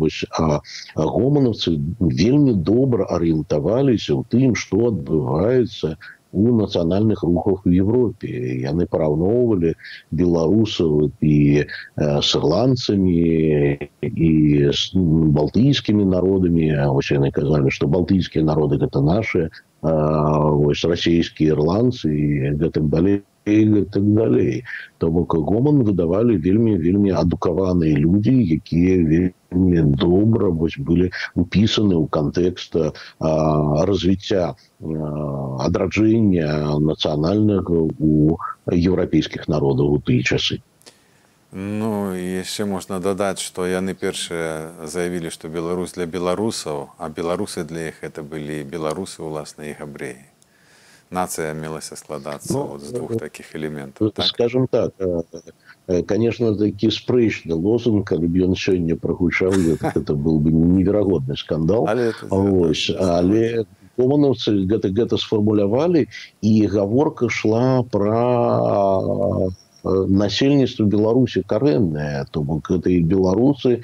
гоманаўцы 0.95 1.75
вельмі 2.21 2.53
добра 2.71 3.07
арыентаваліся 3.17 4.11
ў 4.15 4.21
тым 4.33 4.55
што 4.59 4.91
адбываецца 4.91 5.95
у 6.31 6.53
нацыянальных 6.53 7.23
рухах 7.23 7.65
у 7.65 7.71
Европе 7.73 8.29
яны 8.61 8.85
параўноўвалі 8.85 9.73
беларусаў 10.11 11.09
і 11.21 11.65
с 11.97 12.29
ірландцамі 12.37 13.79
і 14.03 14.31
з 14.69 14.81
балтыйскімі 15.39 16.05
народамі. 16.05 16.69
Ось 16.93 17.11
яны 17.11 17.31
казалі 17.33 17.73
што 17.73 17.89
балтыйскія 17.89 18.45
народы 18.45 18.77
гэта 18.77 19.01
наши 19.01 19.49
ось 19.81 20.85
расійскія 20.85 21.57
ірландцы 21.57 22.13
і 22.13 22.53
гэтым 22.61 22.93
далей 22.93 23.23
і 23.49 23.83
так 23.91 24.05
далей 24.13 24.63
то 24.97 25.09
бок 25.11 25.33
гоман 25.33 25.83
выдавалі 25.87 26.37
вельмі 26.37 26.77
вельмі 26.77 27.11
адукаваныя 27.21 27.97
людзі 27.97 28.35
якія 28.57 28.95
вельмі 29.11 29.81
добра 29.97 30.49
вось 30.49 30.77
былі 30.77 31.11
упісаны 31.35 31.95
ў 31.97 32.05
кантэкст 32.07 32.77
развіцця 33.89 34.55
адраджэння 35.67 36.79
нацыянальнага 36.79 37.85
у 37.99 38.37
еўрапейскіх 38.69 39.47
народаў 39.47 39.97
у 39.97 39.99
тыя 39.99 40.23
часы. 40.23 40.61
Ну 41.51 42.13
яшчэ 42.13 42.65
можна 42.69 42.99
дадаць, 43.01 43.41
што 43.41 43.65
яны 43.65 43.97
першыя 43.97 44.85
заявілі, 44.85 45.33
што 45.33 45.49
Беларусь 45.49 45.97
для 45.97 46.05
беларусаў, 46.05 46.93
а 46.97 47.09
беларусы 47.09 47.65
для 47.65 47.89
іх 47.89 48.03
это 48.05 48.21
былі 48.21 48.61
беларусы 48.63 49.25
ўласна 49.25 49.65
і 49.65 49.73
габрэі 49.79 50.28
нация 51.11 51.53
мелася 51.53 51.95
складацца 51.95 52.53
ну, 52.53 52.63
вот 52.73 52.81
з 52.81 52.91
двух 52.91 53.17
таких 53.17 53.55
элементаў 53.55 54.11
так? 54.11 54.25
скажем 54.25 54.67
так 54.67 54.93
конечно 56.07 56.55
такі 56.55 56.91
спрэчны 56.93 57.53
лозунг 57.53 58.05
калі 58.07 58.27
б 58.27 58.45
ён 58.45 58.55
сёння 58.55 58.95
прагучаў 58.95 59.53
это 59.81 60.13
был 60.13 60.39
бы 60.39 60.51
неверагодны 60.51 61.35
скандал 61.37 61.87
але, 61.89 62.13
Ось, 62.29 62.91
але 62.93 63.65
команаўцы 63.97 64.63
гэта 64.69 64.93
гэта 64.93 65.17
сфармулявалі 65.17 66.07
і 66.41 66.53
гаворка 66.67 67.29
шла 67.29 67.83
про 67.83 69.51
насельніцтва 69.83 70.85
беларусі 70.85 71.43
карэнная 71.47 72.25
то 72.31 72.43
бок 72.43 72.71
гэта 72.71 72.91
і 72.91 72.99
беларусы 73.03 73.81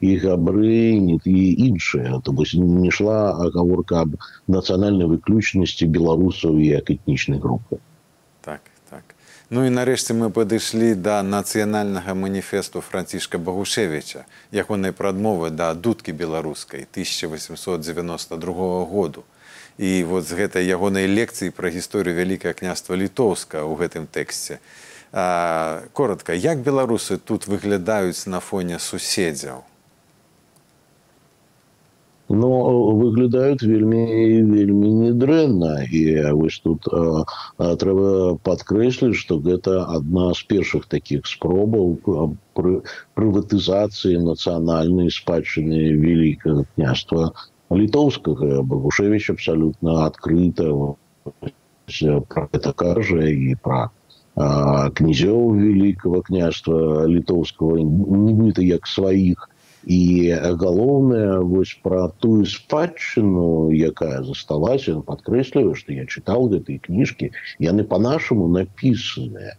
і 0.00 0.10
габры 0.20 1.00
і 1.24 1.38
іншыя. 1.68 2.20
То 2.22 2.32
бось 2.32 2.54
не 2.54 2.90
шла 2.90 3.32
агаворка 3.32 4.04
аб 4.04 4.16
нацыянальнай 4.46 5.08
выключнасці 5.08 5.88
беларусаў 5.88 6.58
як 6.60 6.90
этнічнай 6.90 7.40
групы 7.40 7.80
так 8.42 8.60
так. 8.90 9.14
Ну 9.50 9.64
і 9.64 9.72
нарэшце 9.72 10.12
мы 10.12 10.28
падышлі 10.28 10.92
да 10.94 11.22
нацыянальнага 11.22 12.12
маніфесту 12.14 12.80
францішка 12.84 13.38
багушевича 13.38 14.24
ягонай 14.52 14.92
прадмовы 14.92 15.50
да 15.50 15.72
дудкі 15.74 16.12
беларускай 16.12 16.84
1892 16.92 18.84
году. 18.84 19.24
І 19.78 20.02
вот 20.04 20.26
з 20.26 20.34
гэтай 20.34 20.66
ягонай 20.66 21.06
лекцыі 21.06 21.54
пра 21.54 21.70
гісторыю 21.70 22.18
вялікае 22.18 22.52
княства 22.52 22.98
літоўска 22.98 23.62
ў 23.62 23.72
гэтым 23.78 24.04
тэксце 24.10 24.58
коротко 25.12 26.32
як 26.34 26.60
беларусы 26.60 27.16
тут 27.16 27.46
выглядаюць 27.48 28.26
на 28.26 28.40
фоне 28.40 28.78
суседзяў? 28.78 29.64
Но 32.28 32.48
выглядаюць 32.92 33.64
вельмі 33.64 34.04
вельмі 34.52 34.90
недрэнна 35.08 35.88
і 35.88 36.02
вось 36.36 36.60
тут 36.60 36.84
а, 36.92 37.24
а, 37.56 37.72
трэба 37.80 38.36
падкрэсліць 38.44 39.16
што 39.16 39.40
гэта 39.40 39.88
адна 39.88 40.34
з 40.36 40.44
першых 40.44 40.84
такіх 40.92 41.24
спробаў 41.24 41.96
пры 42.52 42.84
прыватызацыі 43.16 44.20
нацыянальнай 44.28 45.08
спадчыны 45.08 45.96
вялікага 46.04 46.68
княства 46.74 47.32
літоўскага. 47.72 48.60
Багушевич 48.60 49.30
абсалютна 49.30 50.04
адкрыта 50.04 50.68
про 52.28 52.48
это 52.52 52.72
кажа 52.76 53.24
і 53.24 53.56
пра 53.64 53.88
князёў 54.38 55.54
великого 55.58 56.22
княства 56.22 57.06
літоўского 57.06 57.78
нібыта 57.78 58.62
як 58.62 58.86
сваіх. 58.86 59.48
І 59.88 60.34
галоўнае 60.60 61.40
вось 61.48 61.72
пра 61.82 62.10
тую 62.20 62.44
спадчыну 62.44 63.70
якая 63.72 64.20
засталася 64.26 64.98
падкрэсліваю 65.06 65.78
што 65.78 65.94
я 65.96 66.04
чытаў 66.04 66.50
гэтыя 66.52 66.82
кніжкі 66.82 67.30
яны 67.62 67.86
по-нашаму 67.88 68.48
напісаныя. 68.52 69.54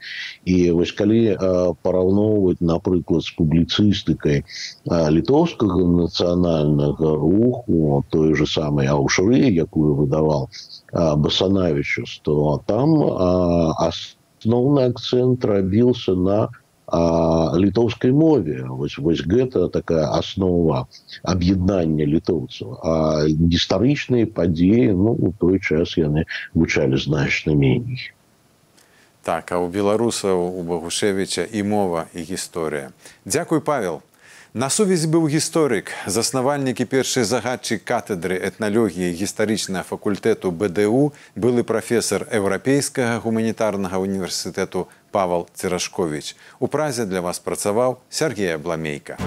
І 0.45 0.71
вось 0.77 0.91
калі 0.91 1.33
параўноўваць 1.81 2.61
напрыклад 2.61 3.25
з 3.25 3.33
публіцыстыкай 3.39 4.43
літоўскага 4.85 5.87
нацыянальнага 6.03 7.15
руху 7.15 8.05
той 8.11 8.35
же 8.35 8.45
самой 8.45 8.91
аўшры 8.91 9.49
якую 9.49 9.95
выдавал 10.03 10.49
басанавічу 10.93 12.05
то 12.21 12.61
там 12.67 12.95
асноўны 14.39 14.87
акцент 14.89 15.45
рабіўся 15.45 16.15
на 16.15 16.49
літоўскай 16.89 18.11
мове. 18.11 18.65
Вось 18.65 18.97
вось 18.97 19.21
гэта 19.21 19.69
такая 19.69 20.09
аснова 20.09 20.87
аб'яднання 21.23 22.05
літоўцаў 22.05 22.79
а 22.81 23.25
гістарычныя 23.29 24.25
падзеі 24.25 24.97
ну 24.97 25.13
у 25.13 25.31
той 25.37 25.59
час 25.59 25.97
яны 25.97 26.25
гучалі 26.55 26.97
значна 26.97 27.53
меней 27.53 28.09
так 29.21 29.51
а 29.51 29.59
у 29.61 29.69
беларусаў 29.69 30.41
у 30.57 30.63
багушевіча 30.63 31.45
і 31.45 31.63
мова 31.63 32.07
і 32.13 32.25
гісторыя 32.25 32.89
дзякуй 33.25 33.61
павел 33.61 34.01
На 34.53 34.71
сувязь 34.73 35.05
быў 35.05 35.29
гісторык, 35.29 35.91
заснавальнікі 36.09 36.85
першай 36.89 37.21
загадчык 37.21 37.83
катедры 37.85 38.33
этналогіі 38.33 39.13
гістарычнага 39.13 39.85
факультэту 39.85 40.49
БДУ 40.49 41.13
былы 41.37 41.61
прафесор 41.61 42.25
еўрапейскага 42.33 43.21
гуманітарнага 43.21 44.01
універсітэту 44.01 44.89
Павал 45.13 45.45
Церашковіч. 45.53 46.33
У 46.57 46.65
празе 46.65 47.05
для 47.05 47.21
вас 47.21 47.37
працаваў 47.37 48.01
Сергея 48.09 48.57
Бламейка. 48.57 49.21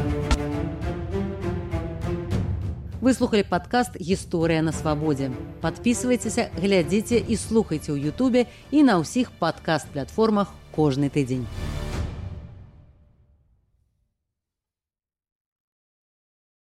Выслухалі 2.98 3.46
падкаст 3.46 3.94
гісторыя 4.02 4.58
на 4.58 4.74
свабодзе. 4.74 5.30
Падпісывайцеся, 5.62 6.50
глядзіце 6.58 7.22
і 7.22 7.38
слухайце 7.38 7.94
ў 7.94 8.10
Ютубе 8.10 8.50
і 8.74 8.82
на 8.82 8.98
ўсіх 8.98 9.30
падкаст-платформах 9.38 10.50
кожны 10.74 11.14
тыдзень. 11.14 11.46